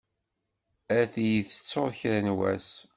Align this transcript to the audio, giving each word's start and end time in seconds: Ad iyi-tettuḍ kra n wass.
Ad 0.99 1.13
iyi-tettuḍ 1.25 1.91
kra 1.99 2.19
n 2.25 2.27
wass. 2.37 2.69